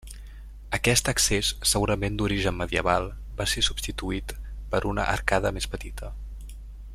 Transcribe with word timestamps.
Aquest 0.75 1.09
accés, 1.11 1.49
segurament 1.71 2.17
d'origen 2.21 2.57
medieval, 2.61 3.05
va 3.43 3.47
ser 3.53 3.65
substituït 3.67 4.33
per 4.73 4.83
una 4.93 5.07
arcada 5.17 5.53
més 5.59 5.69
petita. 5.75 6.11